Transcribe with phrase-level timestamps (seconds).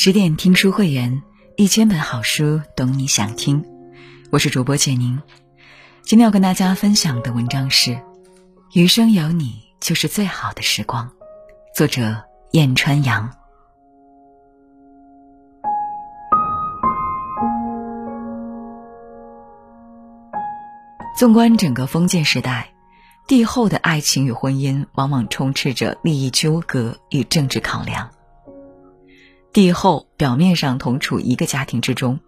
[0.00, 1.24] 十点听书会员，
[1.56, 3.64] 一千本好书，懂你想听。
[4.30, 5.20] 我是主播简宁，
[6.02, 7.90] 今天要跟大家分享的文章是
[8.74, 11.04] 《余生有你就是最好的时光》，
[11.74, 12.22] 作者
[12.52, 13.28] 燕川阳。
[21.18, 22.72] 纵观整个封建时代，
[23.26, 28.08] 帝后的爱情与婚姻往往充斥着利益纠葛与政治考量。
[29.52, 32.20] 帝后表面上同处一个家庭之中，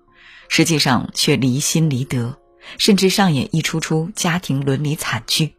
[0.48, 2.38] 实际上却离心离德，
[2.79, 5.55] 甚至上演一出出家庭伦理惨剧。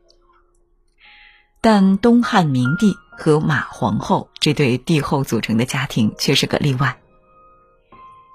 [1.62, 6.98] 但东汉明帝和马皇后这对帝后组成的家庭却是个例外。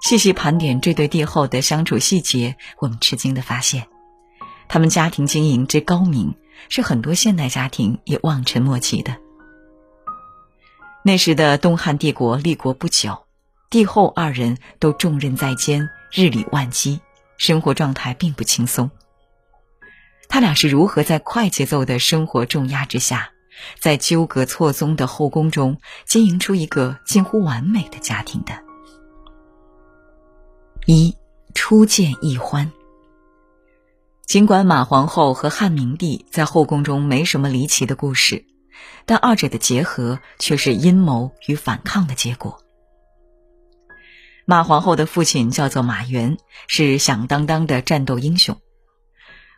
[0.01, 3.87] 细细盘点这对帝后的相处细节，我们吃惊的发现。
[4.69, 6.35] 他们家庭经营之高明，
[6.69, 9.17] 是很多现代家庭也望尘莫及的。
[11.07, 13.19] 那时的东汉帝国立国不久，
[13.69, 16.99] 帝后二人都重任在肩，日理万机，
[17.37, 18.91] 生活状态并不轻松。
[20.27, 23.29] 他俩是如何在快节奏的生活重压之下，
[23.79, 28.51] 在纠葛错综的后宫中经营出一个近乎完美的家庭的？
[30.87, 31.15] 一
[31.55, 32.69] 初见易欢。
[34.25, 38.43] 尽管马皇后和汉明帝在后宫中没什么离奇的故事，
[39.05, 42.61] 但二者的结合却是阴谋与反抗的结果。
[44.45, 48.59] 马皇后的父亲叫做马援，是响当当的战斗英雄。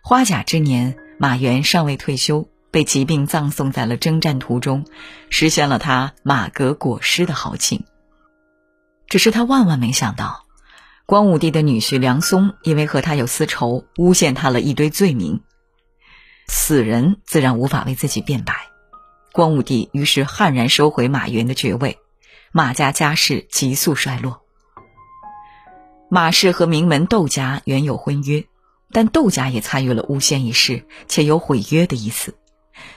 [0.01, 4.85] 花甲之年，马援尚未退休，被疾病葬送在了征战途中，
[5.29, 7.85] 实现了他马革裹尸的豪情。
[9.07, 10.45] 只是他万万没想到。
[11.05, 15.41] 光武帝的女婿梁松因为和他有私仇，诬陷他了一堆罪名。
[16.47, 18.68] 死人自然无法为自己辩白，
[19.31, 21.97] 光武帝于是悍然收回马援的爵位，
[22.51, 24.41] 马家家世急速衰落。
[26.09, 28.45] 马氏和名门窦家原有婚约，
[28.91, 32.35] 但窦家也参与了诬陷一事，且有毁约的意思，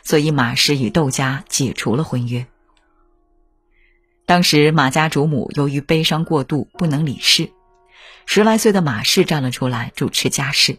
[0.02, 2.46] 所以马氏与窦家解除了婚约。
[4.24, 7.52] 当时马家主母由于悲伤过度，不能理事。
[8.24, 10.78] 十来岁的马氏站了出来主持家事，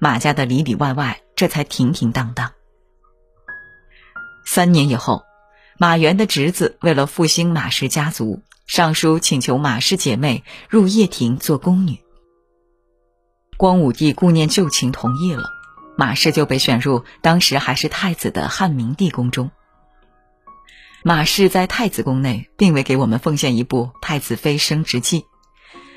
[0.00, 2.50] 马家的里里外外这才停停当当。
[4.44, 5.22] 三年以后，
[5.78, 11.98] 马援的侄子为了复兴马氏家族，上书请求马氏姐妹入掖庭做宫女。
[13.56, 15.44] 光武帝顾念旧情，同意了，
[15.96, 19.50] 马氏就被选入当时还是太子的汉明帝宫中。
[21.02, 25.24] 马氏在太子宫内，并未给我们奉献一部太子妃升职记。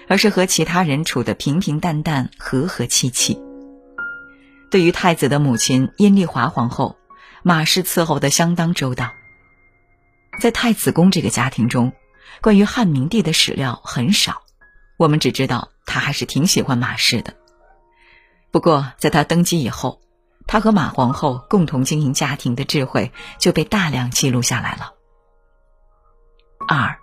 [0.08, 3.42] 而是和其他人处得平平淡淡、和和气气。
[4.70, 6.96] 对于太子的母亲阴丽华皇后，
[7.48, 9.14] 马氏伺候的相当周到。
[10.40, 11.94] 在太子宫这个家庭中，
[12.42, 14.42] 关于汉明帝的史料很少，
[14.98, 17.36] 我们只知道他还是挺喜欢马氏的。
[18.50, 20.02] 不过，在他登基以后，
[20.48, 24.96] 他和马皇后共同经营家庭的智慧就被大量记录下来了。
[26.68, 26.98] 二，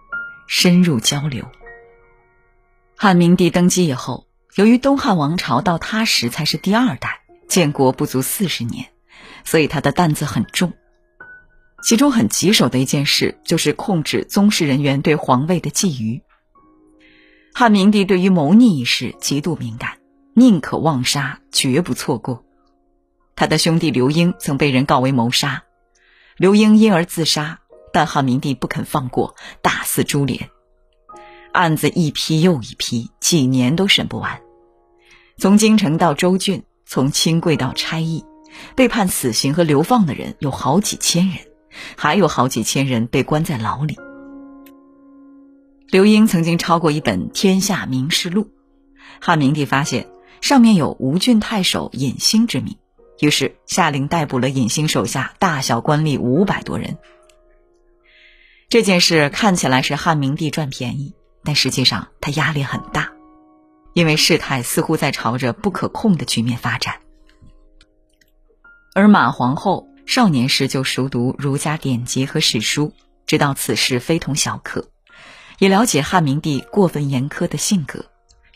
[0.48, 1.46] 深入交流。
[2.96, 4.26] 汉明帝登基以后，
[4.56, 8.88] 由于东汉王朝到他时才是第二代，建国不足四十年，
[9.44, 10.72] 所以他的担子很重。
[11.82, 16.20] 其中很棘手的一件事，就是控制宗室人员对皇位的觊觎。
[17.54, 19.98] 汉明帝对于谋逆一事极度敏感，
[20.34, 22.44] 宁可妄杀，绝不错过。
[23.34, 25.64] 他的兄弟刘英曾被人告为谋杀，
[26.36, 27.58] 刘英因而自杀，
[27.92, 30.48] 但汉明帝不肯放过，大肆株连。
[31.52, 34.40] 案子一批又一批，几年都审不完。
[35.36, 38.24] 从京城到州郡，从清贵到差役，
[38.74, 41.38] 被判死刑和流放的人有好几千人，
[41.96, 43.96] 还有好几千人被关在牢里。
[45.88, 48.44] 刘英曾经抄过一本《天下名士录》，
[49.20, 50.08] 汉明帝发现
[50.40, 52.76] 上面有吴郡太守尹兴之名，
[53.20, 56.98] 于是下令逮捕了尹兴手下大小官吏五百多人。
[58.68, 61.14] 这件事看起来是汉明帝赚便宜。
[61.44, 63.10] 但实际上，他压力很大，
[63.94, 67.00] 因为事态似乎在朝着不可控的局面发展。
[68.94, 72.92] 而马皇后少年时就熟读儒家典籍和史书，
[73.26, 74.88] 知道此事非同小可，
[75.58, 78.04] 也了解汉明帝过分严苛的性格，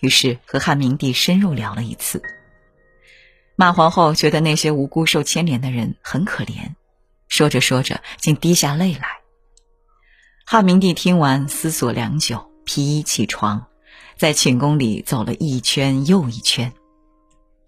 [0.01, 2.23] 于是和汉明帝深入聊了一次。
[3.57, 6.75] 马皇后觉得那些无辜受牵连的人很可怜，
[7.29, 9.09] 说着说着竟滴下泪来。
[10.45, 12.53] 汉明帝听完，思索良久。
[12.69, 13.69] 披衣起床，
[14.19, 16.73] 在寝宫里走了一圈又一圈。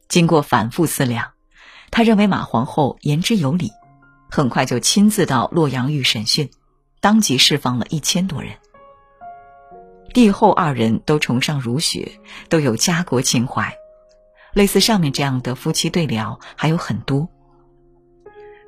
[0.08, 1.34] 经过反复思量，
[1.90, 3.72] 他认为马皇后言之有理，
[4.30, 6.50] 很快就亲自到洛阳狱审讯，
[7.00, 8.52] 当即释放了一千多人。
[10.14, 12.12] 帝后二人都崇尚儒学，
[12.48, 13.74] 都有家国情怀。
[14.54, 17.28] 类似上面这样的夫妻对聊还有很多。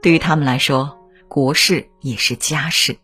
[0.02, 2.98] 对于他们来说，国事也是家事。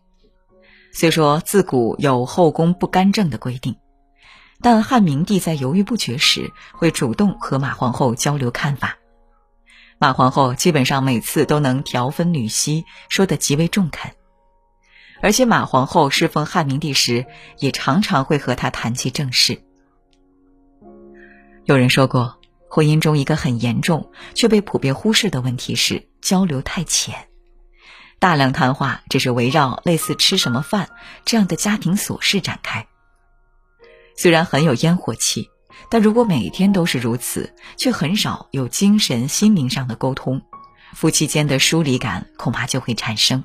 [0.93, 3.75] 虽说自古有后宫不干政的规定，
[4.61, 8.97] 但汉明帝在犹豫不决时，会主动和马皇后交流看法。
[9.99, 14.11] 马皇后基本上每次都能调分缕析，说得极为中肯。
[15.21, 17.25] 而且马皇后侍奉汉明帝时，
[17.57, 19.61] 也常常会和他谈起政事。
[21.65, 22.37] 有人说过。
[22.69, 27.29] 婚姻中一个很严重却被普遍忽视的问题是交流太浅，
[28.19, 30.89] 大量谈话只是围绕类似吃什么饭
[31.23, 32.85] 这样的家庭琐事展开。
[34.17, 35.49] 虽然很有烟火气，
[35.89, 40.41] 但如果每天都是如此，却很少有精神心灵上的沟通，
[40.93, 43.43] 夫妻间的疏离感恐怕就会产生。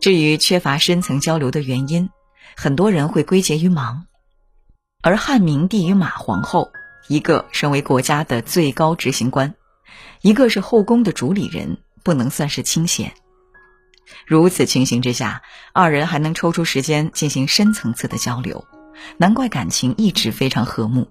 [0.00, 2.08] 至于缺乏深层交流的原因，
[2.56, 4.06] 很多人会归结于忙，
[5.02, 6.70] 而汉明帝与马皇后。
[7.08, 9.52] 一个身为国家的最高执行官，
[10.20, 13.12] 一个是后宫的主理人，不能算是清闲。
[14.26, 15.42] 如此情形之下，
[15.72, 18.64] 二人还能抽出时间进行深层次的交流，
[19.16, 21.06] 难怪感情一直非常和睦。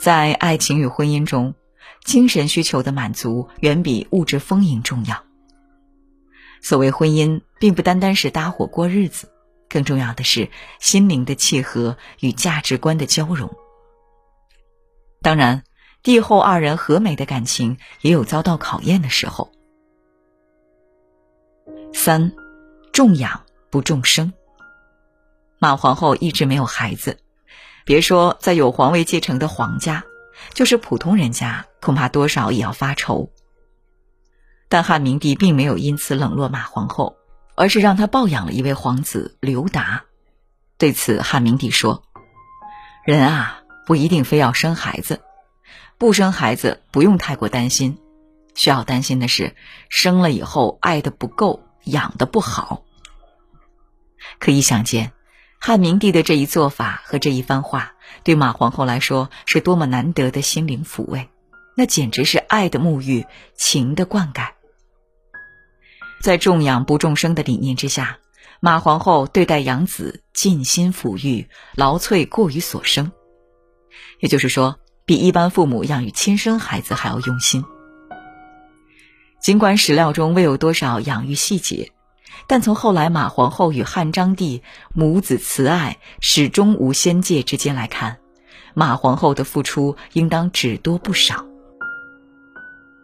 [0.00, 1.54] 在爱情与婚姻中，
[2.04, 5.24] 精神需求的满足远比物质丰盈重要。
[6.60, 9.30] 所谓婚姻，并不单单是搭伙过日子，
[9.68, 10.48] 更重要的是
[10.80, 13.50] 心灵的契合与价值观的交融。
[15.22, 15.62] 当然，
[16.02, 19.50] 帝后二人和美的感情也有遭到考验的时候。
[21.92, 22.32] 三，
[22.92, 23.40] 重养
[23.70, 24.32] 不重生。
[25.58, 27.18] 马皇后一直没有孩子，
[27.84, 30.04] 别说在有皇位继承的皇家，
[30.54, 33.30] 就是普通人家，恐怕多少也要发愁。
[34.68, 37.16] 但汉明帝并没有因此冷落马皇后，
[37.54, 40.04] 而是让她抱养了一位皇子刘达。
[40.78, 42.02] 对此，汉明帝说
[43.06, 45.20] ：“人啊。”不一定非要生孩子，
[45.96, 47.98] 不生孩子不用太过担心，
[48.56, 49.54] 需要担心的是
[49.88, 52.82] 生了以后爱的不够，养的不好。
[54.40, 55.12] 可以想见，
[55.66, 61.28] 汉明帝的这一做法和这一番话，对马皇后来说是多么难得的心灵抚慰，
[61.76, 63.26] 那简直是爱的沐浴，
[63.56, 64.50] 情的灌溉。
[66.22, 68.18] 在重养不重生的理念之下，
[68.60, 73.10] 马皇后对待养子尽心抚育，劳瘁过于所生。
[74.20, 77.64] 也就是说，比一般父母养育亲生孩子还要用心。
[79.42, 81.90] 尽管史料中未有多少养育细节，
[82.46, 84.62] 但从后来马皇后与汉章帝
[84.94, 88.18] 母子慈爱、始终无仙界之间来看，
[88.74, 91.44] 马皇后的付出应当只多不少。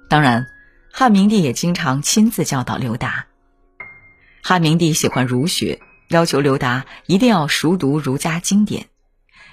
[0.09, 0.47] 当然，
[0.93, 3.27] 汉明帝也经常亲自教导刘达。
[4.43, 8.87] 汉明帝喜欢儒学，要求刘达一定要熟读儒家经典。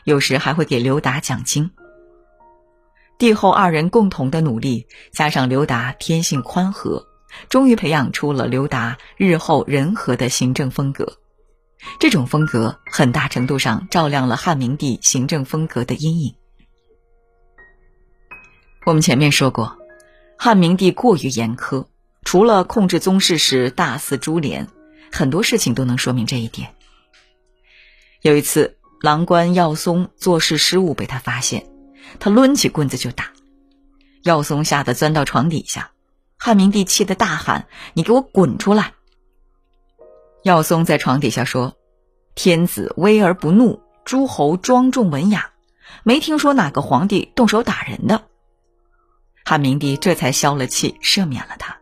[0.04, 1.72] 有时还会给刘达讲经。
[3.18, 7.06] 帝后二人共同的努力，加上刘达天性宽和，
[7.48, 11.18] 终于培养出了刘达日后仁和的行政风格。
[12.00, 16.36] 这种风格很大程度上照亮了汉明帝行政风格的阴影。
[18.86, 19.78] 我们前面说过，
[20.38, 21.88] 汉明帝过于严苛，
[22.24, 24.68] 除了控制宗室时大肆株连，
[25.12, 26.76] 很多事情都能说明这一点。
[28.22, 28.76] 有一次。
[29.02, 31.70] 郎官耀松做事失误被他发现，
[32.20, 33.32] 他抡起棍子就打，
[34.24, 35.92] 耀松吓得钻到床底下，
[36.42, 38.94] 汉明帝气得大喊：“你给我滚出来！”
[40.42, 41.76] 耀松在床底下说
[42.34, 45.52] ：“天子威而不怒，诸侯庄重文雅，
[46.04, 48.24] 没听说哪个皇帝动手打人的。”
[49.44, 51.78] 汉明帝这才消了气，赦免了他。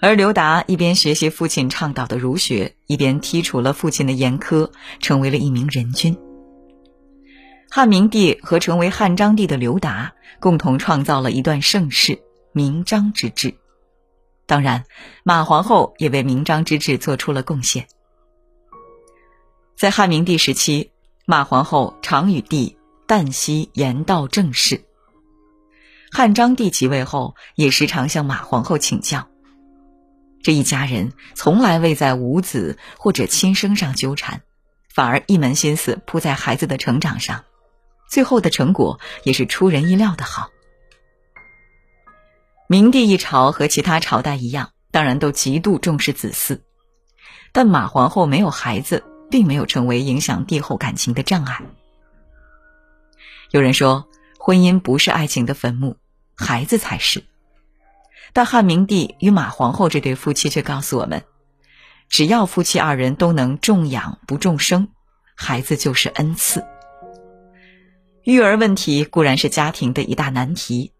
[0.00, 6.18] 而刘达一边学习父亲倡导的儒学，一边剔除了父亲的严苛，成为了一名人君。
[7.70, 12.20] 汉明帝和成为汉章帝的刘达共同创造了一段盛世——
[12.56, 13.52] 明章之治。
[14.46, 14.84] 当然，
[15.24, 17.88] 马皇后也为明章之治做出了贡献。
[19.76, 20.92] 在汉明帝时期，
[21.26, 24.84] 马皇后常与帝旦夕言道政事。
[26.12, 29.28] 汉章帝即位后，也时常向马皇后请教。
[30.40, 34.42] 这一家人从来未在无子或者亲生上纠缠，
[34.94, 37.44] 反而一门心思扑在孩子的成长上，
[38.08, 40.50] 最后的成果也是出人意料的好。
[42.66, 46.60] 明帝一朝和其他朝代一样，当然都极度重视子嗣，
[47.52, 51.60] 但马皇后没有孩子，并没有成为影响帝后感情的障碍。
[53.50, 55.98] 有人说，婚姻不是爱情的坟墓，
[56.34, 57.22] 孩子才是。
[58.32, 61.22] 但汉明帝与马皇后这对夫妻却告诉我们，
[62.08, 64.88] 只要夫妻二人都能重养不重生，
[65.36, 66.64] 孩子就是恩赐。
[68.24, 70.93] 育儿问题固然是家庭的一大难题，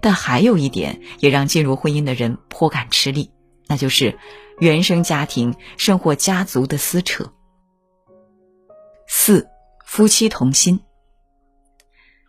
[0.00, 3.30] 但还有一点也让进入婚姻的人颇感吃力，
[3.66, 4.18] 那就是
[4.58, 7.32] 原生家庭甚或家族的撕扯。
[9.06, 9.48] 四，
[9.86, 10.80] 夫妻同心。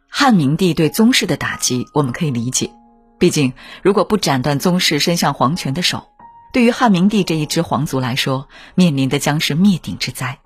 [0.10, 2.72] 汉明帝对宗室的打击，我们可以理解，
[3.17, 6.08] 毕竟如果不斩断宗室伸向皇权的手。
[6.53, 10.39] 对于汉明帝这一支皇族来说，面临的将是灭顶之灾。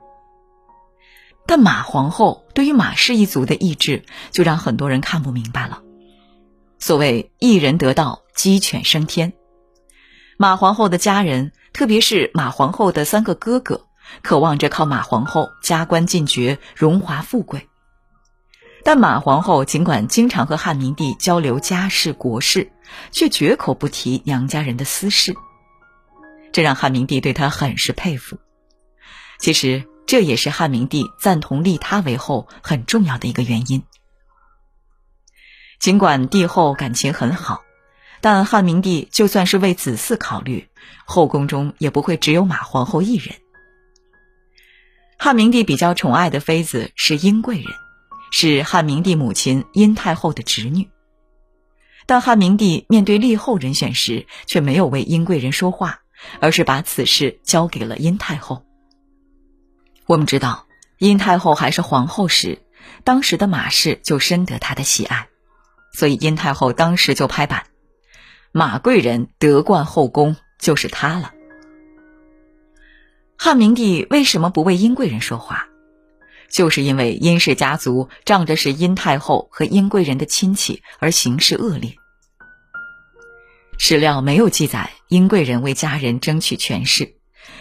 [1.48, 5.82] 但马皇后对于马氏一族的意志，就让很多人看不明白了。
[6.86, 9.34] 所谓“一人得道，鸡犬升天”，
[10.38, 13.88] 马皇后的家人，特别是马皇后的三个哥哥，
[14.22, 17.68] 渴望着靠马皇后加官进爵、荣华富贵。
[18.84, 22.72] 但马皇后尽管经常和汉明帝交流家事国事，
[23.12, 25.34] 却绝口不提娘家人的私事。
[26.52, 28.38] 这让汉明帝对他很是佩服。
[29.40, 33.82] 其实这也是汉明帝赞同立他为后很重要的一个原因。
[35.86, 37.62] 尽管帝后感情很好，
[38.20, 40.68] 但汉明帝就算是为子嗣考虑，
[41.06, 43.36] 后宫中也不会只有马皇后一人。
[45.20, 47.68] 汉明帝比较宠爱的妃子是殷贵人，
[48.32, 50.90] 是汉明帝母亲殷太后的侄女。
[52.08, 56.00] 但汉明帝面对立后人选时，却没有为殷贵人说话。
[56.40, 58.66] 而是把此事交给了殷太后。
[60.08, 60.66] 我们知道，
[60.98, 62.58] 殷太后还是皇后时，
[63.04, 65.28] 当时的马氏就深得她的喜爱，
[65.96, 67.66] 所以殷太后当时就拍板：
[68.52, 71.34] 马贵人得冠后宫就是她了。
[73.38, 75.68] 汉明帝为什么不为殷贵人说话？
[76.50, 81.96] 就是因为殷氏家族仗着是殷太后和殷贵人的亲戚而行事恶劣。
[83.78, 87.16] 史料没有记载殷贵人为家人争取权势，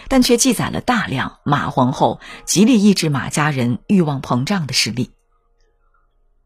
[0.07, 5.11] 但却记载了大量马皇后极力抑制马家人欲望膨胀的事例。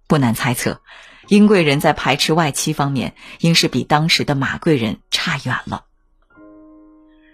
[0.08, 0.82] 不难猜测，
[1.30, 5.86] 殷贵人在排斥外戚方面，应是比当时的马贵人差远了。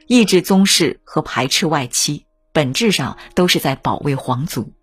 [0.05, 4.73] 抑制宗室和排斥外戚，本质上都是在保卫皇族。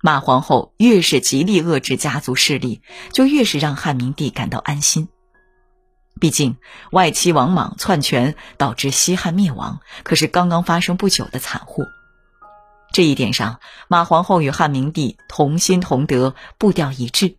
[0.00, 2.80] 马皇后越是极力遏制家族势力，
[3.12, 5.08] 就越是让汉明帝感到安心。
[6.18, 6.56] 毕竟，
[6.90, 11.84] 外戚王莽篡权导致西汉灭亡，可是刚刚发生不久的惨祸。
[12.92, 17.36] 这一点上，马皇后与汉明帝同心同德，步调一致。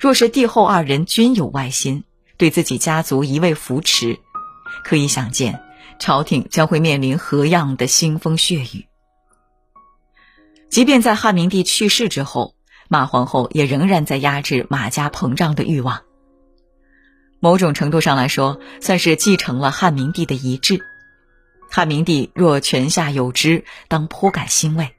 [0.00, 2.04] 若是帝后二人均有外心，
[2.36, 4.18] 对自己家族一味扶持，
[4.84, 5.62] 可以想见，
[5.98, 8.86] 朝廷将会面临何样的腥风血雨。
[10.68, 12.54] 即便在汉明帝去世之后，
[12.88, 16.02] 马皇后也仍然在压制马家膨胀的欲望。
[17.38, 20.84] 某种程度上来说，算是继承了汉明帝的遗志。
[21.70, 24.94] 汉明帝若泉下有知，当颇感欣慰。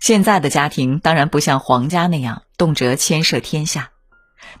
[0.00, 3.90] 现在的家庭当然不像皇家那样动辄牵涉天下，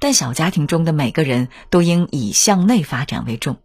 [0.00, 3.56] 但小家庭中的每个人都应以向内发展为重。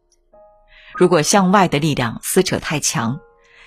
[0.95, 3.19] 如果向外的力量撕扯太强，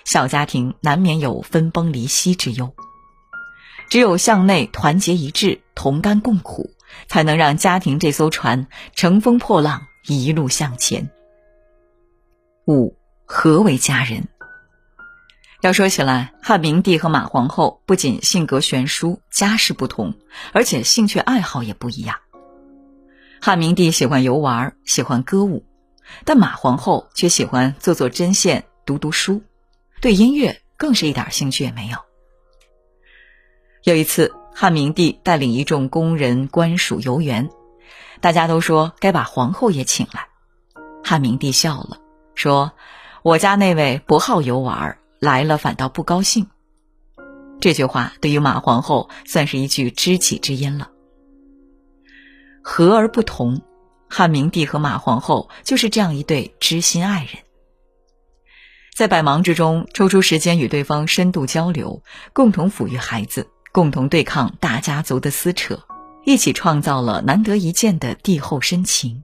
[0.04, 2.74] 小家庭难免有分崩离析之忧。
[3.90, 6.70] 只有向内团结一致，同甘共苦。
[7.08, 11.10] 才能让家庭这艘船乘风破浪，一路向前。
[12.66, 12.96] 五，
[13.26, 14.28] 何为家人？
[15.62, 20.14] 要说起来，汉明帝和马皇后不仅性格悬殊、家世不同，
[20.52, 22.16] 而且兴趣爱好也不一样。
[23.40, 25.64] 汉明帝喜欢游玩，喜欢歌舞，
[26.24, 29.42] 但马皇后却喜欢做做针线、读读书，
[30.00, 31.98] 对音乐更是一点兴趣也没有。
[33.82, 34.32] 有一次。
[34.58, 37.50] 汉明帝带领一众宫人官属游园，
[38.22, 40.28] 大家都说该把皇后也请来。
[41.04, 41.98] 汉明帝笑了，
[42.34, 42.72] 说
[43.22, 46.48] ：“我家那位不好游玩，来了反倒不高兴。”
[47.60, 50.90] 这句话对于马皇后算是一句知己之音了。
[52.62, 53.62] 和而不同，
[54.08, 57.42] 汉明帝和马皇后就是这样一对知心爱人，
[58.94, 63.48] 在百忙之中抽出时间与对方深度交流，共同抚育孩子。
[63.72, 65.78] 共同对抗大家族的撕扯，
[66.24, 69.22] 一起创造了难得一见的帝后深情。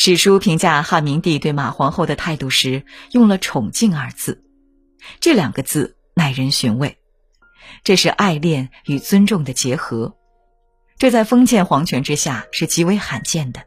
[0.00, 4.44] 史书评价汉明帝对马皇后的态度时，用了“宠敬”二字，
[5.18, 6.98] 这两个字耐人寻味。
[7.82, 10.14] 这是爱恋与尊重的结合，
[10.98, 13.64] 这在封建皇权之下是极为罕见的。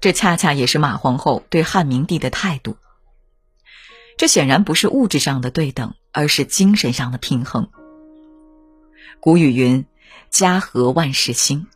[0.00, 2.76] 这恰恰也是马皇后对汉明帝的态度。
[4.16, 7.68] 这显然不是物质上的对等，而是精神上的平衡。
[9.18, 9.86] 古语云
[10.30, 11.66] ：“家和万事兴。”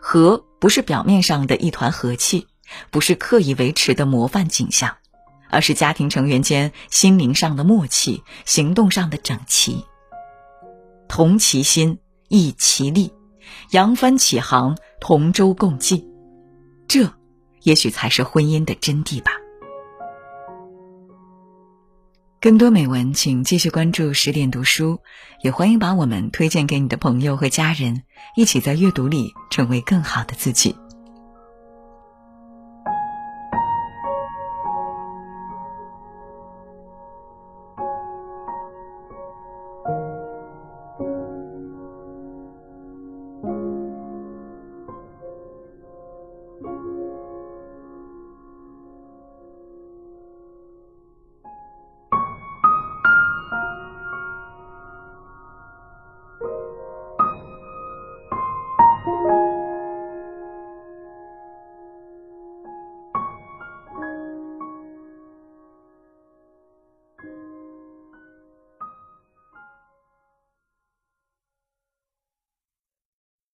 [0.00, 2.46] 和不是表面上的一团和气，
[2.90, 4.96] 不是刻意维持的模范景象，
[5.50, 9.84] 而是家庭成员间心灵上的默契，行动上的整齐。
[11.08, 13.12] 同其心，异其力，
[13.70, 16.06] 扬帆起航，同舟共济，
[16.88, 17.12] 这
[17.62, 19.32] 也许才是婚姻的真谛吧。
[22.38, 25.00] 更多美文，请继续关注十点读书，
[25.42, 28.02] 也欢迎把我们推荐给你的朋友和家人，
[28.36, 30.76] 一起在阅读里成为更好的自己。